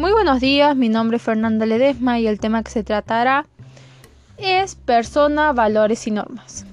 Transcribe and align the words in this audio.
Muy 0.00 0.12
buenos 0.12 0.40
días, 0.40 0.74
mi 0.74 0.88
nombre 0.88 1.18
es 1.18 1.22
Fernanda 1.22 1.66
Ledesma 1.66 2.18
y 2.18 2.26
el 2.26 2.40
tema 2.40 2.62
que 2.62 2.70
se 2.70 2.82
tratará 2.82 3.44
es 4.38 4.74
persona, 4.74 5.52
valores 5.52 6.06
y 6.06 6.10
normas. 6.10 6.64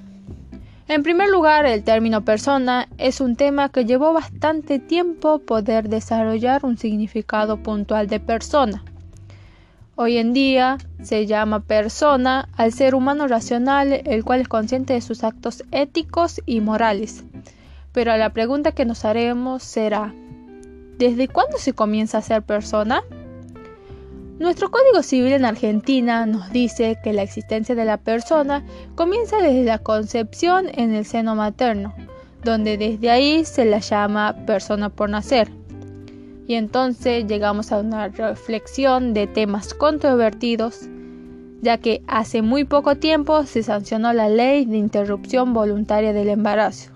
En 0.88 1.02
primer 1.02 1.28
lugar, 1.28 1.66
el 1.66 1.84
término 1.84 2.24
persona 2.24 2.88
es 2.96 3.20
un 3.20 3.36
tema 3.36 3.68
que 3.68 3.84
llevó 3.84 4.14
bastante 4.14 4.78
tiempo 4.78 5.40
poder 5.40 5.90
desarrollar 5.90 6.64
un 6.64 6.78
significado 6.78 7.58
puntual 7.58 8.06
de 8.06 8.18
persona. 8.18 8.82
Hoy 9.94 10.16
en 10.16 10.32
día 10.32 10.78
se 11.02 11.26
llama 11.26 11.60
persona 11.60 12.48
al 12.56 12.72
ser 12.72 12.94
humano 12.94 13.28
racional, 13.28 13.92
el 14.06 14.24
cual 14.24 14.40
es 14.40 14.48
consciente 14.48 14.94
de 14.94 15.02
sus 15.02 15.22
actos 15.22 15.64
éticos 15.70 16.40
y 16.46 16.62
morales. 16.62 17.24
Pero 17.92 18.16
la 18.16 18.30
pregunta 18.30 18.72
que 18.72 18.86
nos 18.86 19.04
haremos 19.04 19.62
será, 19.62 20.14
¿desde 20.96 21.28
cuándo 21.28 21.58
se 21.58 21.74
comienza 21.74 22.16
a 22.16 22.22
ser 22.22 22.40
persona? 22.40 23.02
Nuestro 24.38 24.70
Código 24.70 25.02
Civil 25.02 25.32
en 25.32 25.44
Argentina 25.44 26.24
nos 26.24 26.52
dice 26.52 26.96
que 27.02 27.12
la 27.12 27.22
existencia 27.22 27.74
de 27.74 27.84
la 27.84 27.96
persona 27.96 28.64
comienza 28.94 29.38
desde 29.38 29.64
la 29.64 29.80
concepción 29.80 30.68
en 30.74 30.94
el 30.94 31.04
seno 31.04 31.34
materno, 31.34 31.92
donde 32.44 32.78
desde 32.78 33.10
ahí 33.10 33.44
se 33.44 33.64
la 33.64 33.80
llama 33.80 34.36
persona 34.46 34.90
por 34.90 35.10
nacer. 35.10 35.50
Y 36.46 36.54
entonces 36.54 37.26
llegamos 37.26 37.72
a 37.72 37.80
una 37.80 38.08
reflexión 38.08 39.12
de 39.12 39.26
temas 39.26 39.74
controvertidos, 39.74 40.82
ya 41.60 41.78
que 41.78 42.02
hace 42.06 42.40
muy 42.40 42.62
poco 42.62 42.94
tiempo 42.94 43.42
se 43.42 43.64
sancionó 43.64 44.12
la 44.12 44.28
ley 44.28 44.66
de 44.66 44.76
interrupción 44.76 45.52
voluntaria 45.52 46.12
del 46.12 46.28
embarazo, 46.28 46.92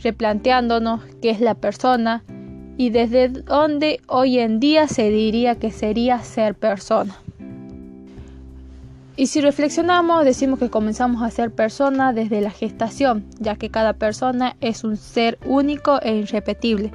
replanteándonos 0.00 1.00
qué 1.20 1.30
es 1.30 1.40
la 1.40 1.56
persona, 1.56 2.22
y 2.76 2.90
desde 2.90 3.28
donde 3.28 4.00
hoy 4.06 4.38
en 4.38 4.60
día 4.60 4.88
se 4.88 5.10
diría 5.10 5.56
que 5.56 5.70
sería 5.70 6.22
ser 6.22 6.54
persona. 6.54 7.16
Y 9.16 9.28
si 9.28 9.40
reflexionamos, 9.40 10.24
decimos 10.24 10.58
que 10.58 10.70
comenzamos 10.70 11.22
a 11.22 11.30
ser 11.30 11.52
persona 11.52 12.12
desde 12.12 12.40
la 12.40 12.50
gestación, 12.50 13.24
ya 13.38 13.54
que 13.54 13.70
cada 13.70 13.92
persona 13.92 14.56
es 14.60 14.82
un 14.82 14.96
ser 14.96 15.38
único 15.46 16.00
e 16.02 16.16
irrepetible. 16.16 16.90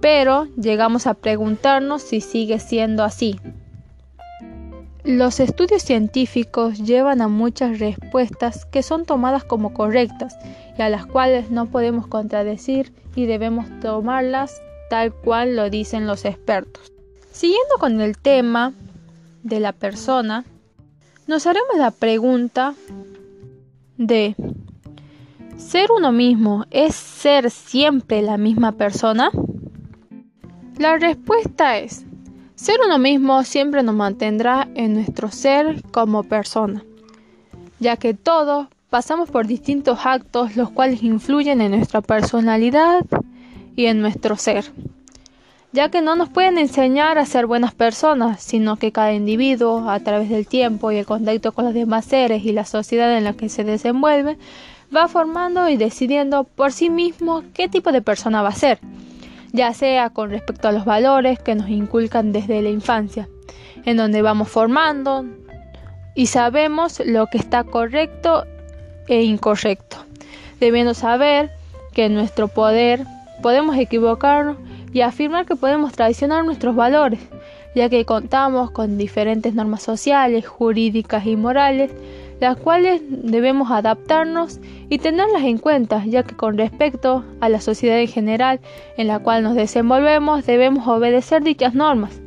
Pero 0.00 0.48
llegamos 0.56 1.06
a 1.06 1.14
preguntarnos 1.14 2.02
si 2.02 2.20
sigue 2.20 2.58
siendo 2.58 3.04
así. 3.04 3.38
Los 5.06 5.38
estudios 5.38 5.82
científicos 5.82 6.78
llevan 6.78 7.22
a 7.22 7.28
muchas 7.28 7.78
respuestas 7.78 8.64
que 8.64 8.82
son 8.82 9.04
tomadas 9.04 9.44
como 9.44 9.72
correctas 9.72 10.36
y 10.76 10.82
a 10.82 10.88
las 10.88 11.06
cuales 11.06 11.48
no 11.52 11.66
podemos 11.66 12.08
contradecir 12.08 12.92
y 13.14 13.26
debemos 13.26 13.66
tomarlas 13.78 14.60
tal 14.90 15.12
cual 15.12 15.54
lo 15.54 15.70
dicen 15.70 16.08
los 16.08 16.24
expertos. 16.24 16.92
Siguiendo 17.30 17.76
con 17.78 18.00
el 18.00 18.18
tema 18.18 18.72
de 19.44 19.60
la 19.60 19.70
persona, 19.70 20.44
nos 21.28 21.46
haremos 21.46 21.78
la 21.78 21.92
pregunta 21.92 22.74
de 23.98 24.34
¿ser 25.56 25.92
uno 25.96 26.10
mismo 26.10 26.64
es 26.72 26.96
ser 26.96 27.52
siempre 27.52 28.22
la 28.22 28.38
misma 28.38 28.72
persona? 28.72 29.30
La 30.78 30.98
respuesta 30.98 31.78
es 31.78 32.05
ser 32.56 32.80
uno 32.84 32.98
mismo 32.98 33.44
siempre 33.44 33.82
nos 33.82 33.94
mantendrá 33.94 34.66
en 34.74 34.94
nuestro 34.94 35.30
ser 35.30 35.82
como 35.92 36.24
persona, 36.24 36.82
ya 37.78 37.96
que 37.96 38.14
todos 38.14 38.66
pasamos 38.88 39.30
por 39.30 39.46
distintos 39.46 40.00
actos 40.04 40.56
los 40.56 40.70
cuales 40.70 41.02
influyen 41.02 41.60
en 41.60 41.72
nuestra 41.72 42.00
personalidad 42.00 43.04
y 43.76 43.86
en 43.86 44.00
nuestro 44.00 44.36
ser, 44.36 44.64
ya 45.72 45.90
que 45.90 46.00
no 46.00 46.16
nos 46.16 46.30
pueden 46.30 46.56
enseñar 46.56 47.18
a 47.18 47.26
ser 47.26 47.46
buenas 47.46 47.74
personas, 47.74 48.42
sino 48.42 48.76
que 48.76 48.90
cada 48.90 49.12
individuo, 49.12 49.90
a 49.90 50.00
través 50.00 50.30
del 50.30 50.46
tiempo 50.46 50.90
y 50.90 50.96
el 50.96 51.04
contacto 51.04 51.52
con 51.52 51.66
los 51.66 51.74
demás 51.74 52.06
seres 52.06 52.42
y 52.44 52.52
la 52.52 52.64
sociedad 52.64 53.14
en 53.18 53.24
la 53.24 53.34
que 53.34 53.50
se 53.50 53.64
desenvuelve, 53.64 54.38
va 54.94 55.08
formando 55.08 55.68
y 55.68 55.76
decidiendo 55.76 56.44
por 56.44 56.72
sí 56.72 56.88
mismo 56.88 57.42
qué 57.52 57.68
tipo 57.68 57.92
de 57.92 58.00
persona 58.00 58.40
va 58.40 58.48
a 58.48 58.52
ser 58.52 58.78
ya 59.52 59.72
sea 59.72 60.10
con 60.10 60.30
respecto 60.30 60.68
a 60.68 60.72
los 60.72 60.84
valores 60.84 61.38
que 61.38 61.54
nos 61.54 61.68
inculcan 61.68 62.32
desde 62.32 62.62
la 62.62 62.70
infancia, 62.70 63.28
en 63.84 63.96
donde 63.96 64.22
vamos 64.22 64.48
formando 64.48 65.24
y 66.14 66.26
sabemos 66.26 67.00
lo 67.04 67.26
que 67.26 67.38
está 67.38 67.64
correcto 67.64 68.44
e 69.08 69.22
incorrecto, 69.22 69.98
debiendo 70.60 70.94
saber 70.94 71.50
que 71.92 72.06
en 72.06 72.14
nuestro 72.14 72.48
poder 72.48 73.04
podemos 73.42 73.76
equivocarnos 73.76 74.56
y 74.92 75.02
afirmar 75.02 75.46
que 75.46 75.56
podemos 75.56 75.92
traicionar 75.92 76.44
nuestros 76.44 76.74
valores, 76.74 77.20
ya 77.74 77.88
que 77.88 78.04
contamos 78.04 78.70
con 78.70 78.96
diferentes 78.96 79.54
normas 79.54 79.82
sociales, 79.82 80.46
jurídicas 80.46 81.26
y 81.26 81.36
morales 81.36 81.92
las 82.40 82.56
cuales 82.56 83.02
debemos 83.08 83.70
adaptarnos 83.70 84.60
y 84.88 84.98
tenerlas 84.98 85.42
en 85.44 85.58
cuenta, 85.58 86.04
ya 86.04 86.22
que 86.22 86.36
con 86.36 86.58
respecto 86.58 87.24
a 87.40 87.48
la 87.48 87.60
sociedad 87.60 87.98
en 87.98 88.08
general 88.08 88.60
en 88.96 89.08
la 89.08 89.18
cual 89.18 89.42
nos 89.42 89.54
desenvolvemos 89.54 90.44
debemos 90.46 90.86
obedecer 90.86 91.42
dichas 91.42 91.74
normas, 91.74 92.20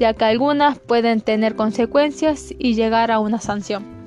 ya 0.00 0.14
que 0.14 0.24
algunas 0.24 0.78
pueden 0.78 1.20
tener 1.20 1.54
consecuencias 1.54 2.52
y 2.58 2.74
llegar 2.74 3.10
a 3.10 3.20
una 3.20 3.40
sanción. 3.40 4.01